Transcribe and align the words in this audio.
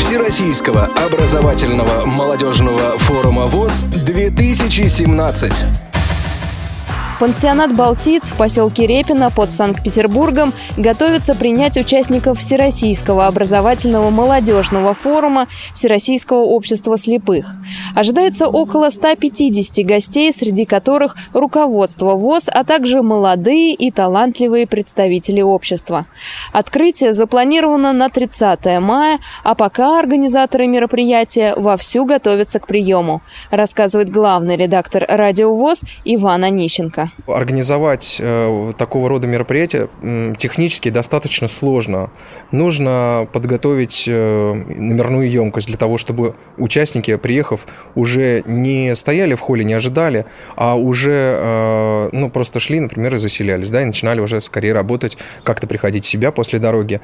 Всероссийского 0.00 0.88
образовательного 0.96 2.06
молодежного 2.06 2.98
форума 2.98 3.44
ВОЗ 3.44 3.82
2017. 3.82 5.89
Пансионат 7.20 7.74
«Балтиец» 7.76 8.30
в 8.30 8.36
поселке 8.38 8.86
Репино 8.86 9.30
под 9.30 9.52
Санкт-Петербургом 9.52 10.54
готовится 10.78 11.34
принять 11.34 11.76
участников 11.76 12.38
Всероссийского 12.38 13.26
образовательного 13.26 14.08
молодежного 14.08 14.94
форума 14.94 15.46
Всероссийского 15.74 16.38
общества 16.38 16.96
слепых. 16.96 17.44
Ожидается 17.94 18.48
около 18.48 18.88
150 18.88 19.84
гостей, 19.84 20.32
среди 20.32 20.64
которых 20.64 21.14
руководство 21.34 22.14
ВОЗ, 22.14 22.48
а 22.48 22.64
также 22.64 23.02
молодые 23.02 23.74
и 23.74 23.90
талантливые 23.90 24.66
представители 24.66 25.42
общества. 25.42 26.06
Открытие 26.54 27.12
запланировано 27.12 27.92
на 27.92 28.08
30 28.08 28.80
мая, 28.80 29.18
а 29.44 29.54
пока 29.54 29.98
организаторы 29.98 30.66
мероприятия 30.66 31.52
вовсю 31.54 32.06
готовятся 32.06 32.60
к 32.60 32.66
приему, 32.66 33.20
рассказывает 33.50 34.08
главный 34.08 34.56
редактор 34.56 35.04
«Радио 35.06 35.54
ВОЗ» 35.54 35.82
Иван 36.06 36.44
Онищенко. 36.44 37.09
Организовать 37.26 38.16
э, 38.18 38.72
такого 38.78 39.08
рода 39.08 39.26
мероприятия 39.26 39.88
э, 40.02 40.32
технически 40.38 40.88
достаточно 40.88 41.48
сложно. 41.48 42.10
Нужно 42.50 43.28
подготовить 43.32 44.04
э, 44.08 44.52
номерную 44.52 45.30
емкость 45.30 45.66
для 45.66 45.76
того, 45.76 45.98
чтобы 45.98 46.34
участники, 46.56 47.16
приехав, 47.16 47.66
уже 47.94 48.42
не 48.46 48.94
стояли 48.94 49.34
в 49.34 49.40
холле, 49.40 49.64
не 49.64 49.74
ожидали, 49.74 50.24
а 50.56 50.76
уже 50.76 51.36
э, 51.38 52.08
ну, 52.12 52.30
просто 52.30 52.58
шли, 52.58 52.80
например, 52.80 53.14
и 53.14 53.18
заселялись, 53.18 53.70
да, 53.70 53.82
и 53.82 53.84
начинали 53.84 54.20
уже 54.20 54.40
скорее 54.40 54.72
работать, 54.72 55.18
как-то 55.44 55.66
приходить 55.66 56.04
в 56.04 56.08
себя 56.08 56.32
после 56.32 56.58
дороги. 56.58 57.00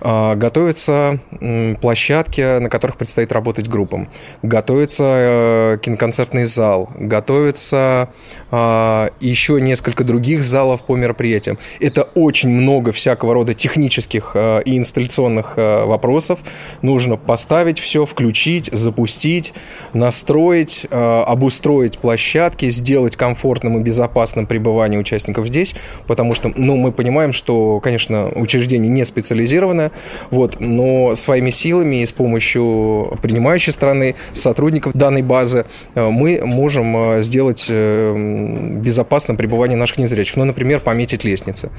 Э, 0.00 0.34
готовятся 0.34 1.20
э, 1.40 1.74
площадки, 1.76 2.58
на 2.58 2.68
которых 2.68 2.96
предстоит 2.96 3.32
работать 3.32 3.68
группам. 3.68 4.08
Готовится 4.42 5.04
э, 5.06 5.78
киноконцертный 5.82 6.44
зал, 6.44 6.90
готовится 6.98 8.10
э, 8.50 9.08
еще 9.20 9.49
еще 9.50 9.60
несколько 9.60 10.04
других 10.04 10.44
залов 10.44 10.82
по 10.82 10.96
мероприятиям. 10.96 11.58
Это 11.80 12.02
очень 12.14 12.48
много 12.48 12.92
всякого 12.92 13.34
рода 13.34 13.54
технических 13.54 14.32
э, 14.34 14.62
и 14.64 14.76
инсталляционных 14.76 15.54
э, 15.56 15.84
вопросов. 15.84 16.40
Нужно 16.82 17.16
поставить 17.16 17.78
все, 17.78 18.06
включить, 18.06 18.70
запустить, 18.72 19.52
настроить, 19.92 20.86
э, 20.90 21.22
обустроить 21.26 21.98
площадки, 21.98 22.70
сделать 22.70 23.16
комфортным 23.16 23.78
и 23.78 23.82
безопасным 23.82 24.46
пребывание 24.46 25.00
участников 25.00 25.48
здесь, 25.48 25.74
потому 26.06 26.34
что, 26.34 26.52
ну, 26.54 26.76
мы 26.76 26.92
понимаем, 26.92 27.32
что, 27.32 27.80
конечно, 27.80 28.30
учреждение 28.34 28.90
не 28.90 29.04
специализированное, 29.04 29.90
вот, 30.30 30.60
но 30.60 31.14
своими 31.14 31.50
силами 31.50 32.02
и 32.02 32.06
с 32.06 32.12
помощью 32.12 33.18
принимающей 33.22 33.72
страны, 33.72 34.14
сотрудников 34.32 34.92
данной 34.94 35.22
базы 35.22 35.66
мы 35.94 36.40
можем 36.44 37.20
сделать 37.22 37.68
безопасным 37.68 39.36
пребывания 39.40 39.74
наших 39.74 39.96
незрячих. 39.96 40.36
Ну, 40.36 40.44
например, 40.44 40.80
пометить 40.80 41.24
лестницы. 41.24 41.70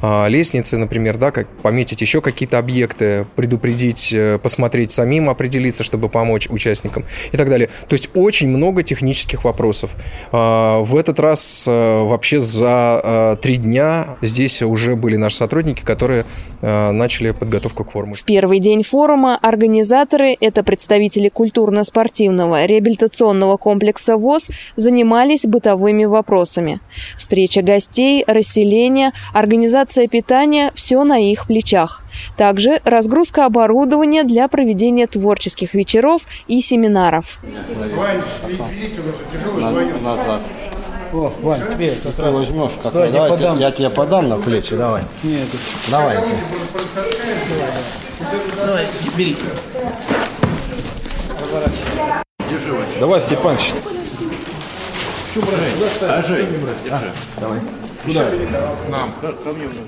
А, 0.00 0.28
лестницы, 0.28 0.76
например, 0.76 1.16
да, 1.16 1.32
как 1.32 1.48
пометить 1.48 2.00
еще 2.00 2.20
какие-то 2.20 2.58
объекты, 2.58 3.26
предупредить, 3.34 4.12
э, 4.12 4.38
посмотреть 4.40 4.92
самим, 4.92 5.28
определиться, 5.28 5.82
чтобы 5.82 6.08
помочь 6.08 6.48
участникам 6.48 7.04
и 7.32 7.36
так 7.36 7.48
далее. 7.48 7.70
То 7.88 7.94
есть 7.94 8.10
очень 8.14 8.46
много 8.46 8.84
технических 8.84 9.42
вопросов. 9.42 9.90
А, 10.30 10.78
в 10.78 10.94
этот 10.94 11.18
раз 11.18 11.66
э, 11.66 12.02
вообще 12.04 12.38
за 12.38 13.00
э, 13.02 13.36
три 13.42 13.56
дня 13.56 14.16
здесь 14.22 14.62
уже 14.62 14.94
были 14.94 15.16
наши 15.16 15.38
сотрудники, 15.38 15.82
которые 15.84 16.24
начали 16.60 17.30
подготовку 17.30 17.84
к 17.84 17.92
форуму. 17.92 18.14
В 18.14 18.24
первый 18.24 18.58
день 18.58 18.82
форума 18.82 19.38
организаторы, 19.40 20.36
это 20.40 20.64
представители 20.64 21.28
культурно-спортивного 21.28 22.64
реабилитационного 22.66 23.56
комплекса 23.56 24.16
ВОЗ, 24.16 24.50
занимались 24.74 25.46
бытовыми 25.46 26.04
вопросами. 26.04 26.80
Встреча 27.16 27.62
гостей, 27.62 28.24
расселение, 28.26 29.12
организация 29.32 30.08
питания– 30.08 30.72
все 30.74 31.04
на 31.04 31.18
их 31.18 31.46
плечах. 31.46 32.02
Также 32.36 32.80
разгрузка 32.84 33.46
оборудования 33.46 34.24
для 34.24 34.48
проведения 34.48 35.06
творческих 35.06 35.74
вечеров 35.74 36.26
и 36.46 36.60
семинаров. 36.60 37.38
Назад. 40.02 40.42
О, 41.12 41.32
Вань, 41.40 41.60
тебе 41.72 41.94
как 42.02 42.18
раз... 42.18 42.36
возьмешь, 42.36 42.72
как 42.82 42.92
давай, 42.92 43.10
давай, 43.10 43.30
подам. 43.30 43.58
Я 43.58 43.70
тебе 43.70 43.88
подам 43.88 44.28
на 44.28 44.36
плечи, 44.36 44.76
давай. 44.76 45.02
Нет. 45.22 45.48
Давай. 45.90 46.18
Давай, 48.58 48.86
бери. 49.16 49.36
Давай, 53.00 53.20
Степаныч. 53.20 53.72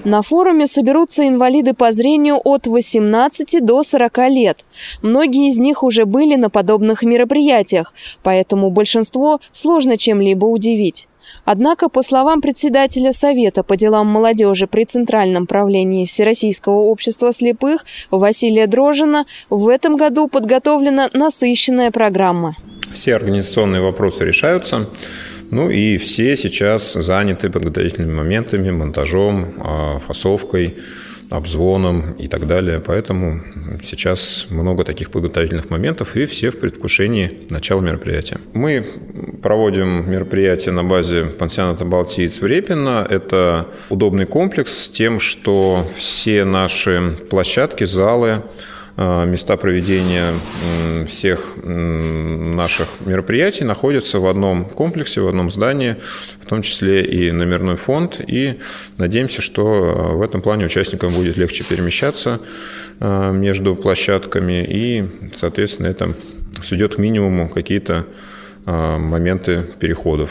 На 0.04 0.22
форуме 0.22 0.66
соберутся 0.66 1.26
инвалиды 1.26 1.74
по 1.74 1.92
зрению 1.92 2.40
от 2.44 2.66
18 2.66 3.64
до 3.64 3.82
40 3.82 4.18
лет. 4.28 4.64
Многие 5.02 5.48
из 5.48 5.58
них 5.58 5.82
уже 5.82 6.04
были 6.04 6.36
на 6.36 6.50
подобных 6.50 7.02
мероприятиях, 7.02 7.94
поэтому 8.22 8.70
большинство 8.70 9.40
сложно 9.52 9.96
чем-либо 9.96 10.44
удивить. 10.44 11.08
Однако, 11.44 11.88
по 11.88 12.02
словам 12.02 12.40
председателя 12.40 13.12
Совета 13.12 13.62
по 13.62 13.76
делам 13.76 14.08
молодежи 14.08 14.66
при 14.66 14.84
Центральном 14.84 15.46
правлении 15.46 16.06
Всероссийского 16.06 16.80
общества 16.80 17.32
слепых 17.32 17.84
Василия 18.10 18.66
Дрожина, 18.66 19.26
в 19.48 19.68
этом 19.68 19.96
году 19.96 20.28
подготовлена 20.28 21.08
насыщенная 21.12 21.90
программа. 21.90 22.56
Все 22.92 23.14
организационные 23.14 23.80
вопросы 23.80 24.24
решаются. 24.24 24.88
Ну 25.50 25.68
и 25.70 25.98
все 25.98 26.36
сейчас 26.36 26.92
заняты 26.92 27.50
подготовительными 27.50 28.14
моментами, 28.14 28.70
монтажом, 28.70 29.54
а, 29.58 29.98
фасовкой, 29.98 30.76
обзвоном 31.30 32.12
и 32.12 32.26
так 32.26 32.46
далее. 32.46 32.82
Поэтому 32.84 33.40
сейчас 33.82 34.48
много 34.50 34.84
таких 34.84 35.10
подготовительных 35.10 35.70
моментов, 35.70 36.16
и 36.16 36.26
все 36.26 36.50
в 36.50 36.58
предвкушении 36.58 37.46
начала 37.50 37.80
мероприятия. 37.80 38.38
Мы 38.52 38.84
проводим 39.40 40.10
мероприятие 40.10 40.74
на 40.74 40.84
базе 40.84 41.24
пансионата 41.24 41.84
«Балтиец» 41.84 42.40
в 42.40 42.46
Репино. 42.46 43.06
Это 43.08 43.68
удобный 43.88 44.26
комплекс 44.26 44.72
с 44.72 44.88
тем, 44.88 45.20
что 45.20 45.88
все 45.96 46.44
наши 46.44 47.16
площадки, 47.30 47.84
залы, 47.84 48.42
места 49.00 49.56
проведения 49.56 50.32
всех 51.06 51.54
наших 51.64 52.88
мероприятий 53.00 53.64
находятся 53.64 54.20
в 54.20 54.26
одном 54.26 54.66
комплексе, 54.66 55.22
в 55.22 55.28
одном 55.28 55.50
здании, 55.50 55.96
в 56.40 56.46
том 56.46 56.62
числе 56.62 57.04
и 57.04 57.32
номерной 57.32 57.76
фонд. 57.76 58.20
И 58.26 58.60
надеемся, 58.98 59.40
что 59.40 59.62
э, 59.62 60.16
в 60.16 60.22
этом 60.22 60.42
плане 60.42 60.66
участникам 60.66 61.10
будет 61.10 61.36
легче 61.38 61.64
перемещаться 61.64 62.40
э, 63.00 63.32
между 63.32 63.74
площадками 63.74 64.64
и, 64.64 65.08
соответственно, 65.34 65.86
это 65.86 66.14
сведет 66.62 66.96
к 66.96 66.98
минимуму 66.98 67.48
какие-то 67.48 68.06
моменты 68.66 69.66
переходов. 69.80 70.30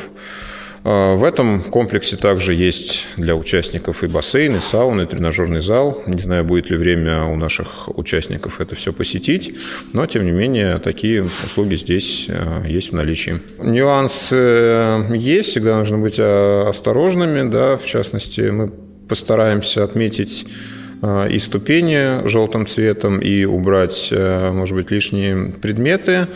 А, 0.84 1.16
в 1.16 1.24
этом 1.24 1.64
комплексе 1.64 2.18
также 2.18 2.54
есть 2.54 3.08
для 3.18 3.36
участников 3.36 4.04
и 4.04 4.08
бассейн, 4.08 4.56
и 4.56 4.60
сауна, 4.60 5.02
и 5.02 5.06
тренажерный 5.06 5.62
зал. 5.62 6.04
Не 6.08 6.20
знаю, 6.20 6.44
будет 6.44 6.70
ли 6.70 6.78
время 6.78 7.26
у 7.26 7.36
наших 7.36 7.90
участников 7.98 8.62
это 8.62 8.76
все 8.76 8.94
посетить, 8.94 9.56
но, 9.94 10.06
тем 10.06 10.26
не 10.26 10.32
менее, 10.32 10.80
такие 10.80 11.24
услуги 11.24 11.76
здесь 11.76 12.28
а, 12.30 12.64
есть 12.66 12.92
в 12.92 12.96
наличии. 12.96 13.40
Нюансы 13.60 14.36
э, 14.36 15.16
есть, 15.16 15.50
всегда 15.50 15.78
нужно 15.78 15.98
быть 15.98 16.18
а, 16.20 16.68
осторожными, 16.70 17.50
да, 17.50 17.78
в 17.78 17.86
частности, 17.86 18.42
мы 18.42 18.72
постараемся 19.08 19.84
отметить 19.84 20.46
и 21.02 21.40
ступени 21.40 22.28
желтым 22.28 22.66
цветом, 22.66 23.20
и 23.20 23.46
убрать, 23.46 24.10
э, 24.12 24.52
может 24.52 24.76
быть, 24.76 24.92
лишние 24.92 25.54
предметы. 25.62 26.28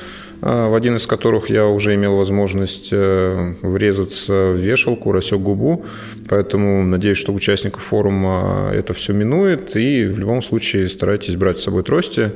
А, 0.46 0.68
в 0.68 0.76
один 0.76 0.98
из 0.98 1.08
которых 1.08 1.50
я 1.50 1.68
уже 1.68 1.96
имел 1.96 2.18
возможность 2.18 2.90
э, 2.92 3.56
врезаться 3.62 4.52
в 4.52 4.58
вешалку, 4.58 5.14
рассек 5.14 5.40
губу. 5.40 5.86
Поэтому 6.28 6.84
надеюсь, 6.84 7.18
что 7.18 7.34
участников 7.34 7.82
форума 7.82 8.70
это 8.74 8.94
все 8.94 9.14
минует. 9.14 9.78
И 9.78 10.04
в 10.04 10.20
любом 10.20 10.42
случае 10.42 10.90
старайтесь 10.90 11.38
брать 11.38 11.60
с 11.60 11.64
собой 11.64 11.84
трости. 11.84 12.34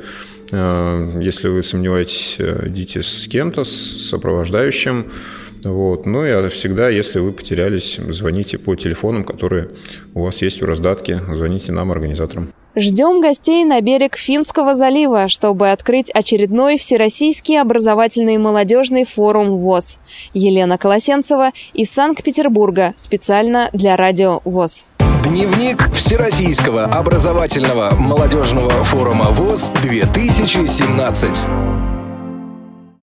Э, 0.51 1.19
если 1.21 1.50
вы 1.50 1.62
сомневаетесь, 1.62 2.38
э, 2.39 2.68
идите 2.68 3.03
с 3.03 3.27
кем-то, 3.27 3.65
с 3.65 4.07
сопровождающим. 4.09 5.07
Вот. 5.63 6.06
Ну 6.06 6.25
и 6.25 6.50
всегда, 6.50 6.89
если 6.89 7.19
вы 7.19 7.31
потерялись, 7.31 8.00
звоните 8.09 8.57
по 8.57 8.75
телефонам, 8.75 9.24
которые 9.24 9.69
у 10.13 10.24
вас 10.24 10.42
есть 10.42 10.62
в 10.62 10.65
раздатке. 10.65 11.21
Звоните 11.31 11.71
нам, 11.71 11.92
организаторам. 11.92 12.54
Ждем 12.75 13.21
гостей 13.21 13.65
на 13.65 13.81
берег 13.81 14.15
Финского 14.15 14.75
залива, 14.75 15.27
чтобы 15.30 15.71
открыть 15.71 16.12
очередной 16.12 16.77
Всероссийский 16.77 17.59
образовательный 17.59 18.36
и 18.36 18.38
молодежный 18.38 19.04
форум 19.04 19.57
ВОЗ. 19.57 19.98
Елена 20.36 20.77
Колосенцева 20.77 21.54
из 21.74 21.89
Санкт-Петербурга 21.89 22.94
специально 22.95 23.69
для 23.74 23.98
Радио 23.98 24.42
ВОЗ. 24.44 24.86
Дневник 25.24 25.92
Всероссийского 25.92 26.83
образовательного 26.83 27.95
молодежного 27.95 28.69
форума 28.83 29.31
ВОЗ 29.31 29.71
2017. 29.81 31.66